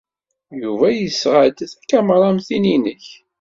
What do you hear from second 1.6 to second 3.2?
takamra am tin-nnek.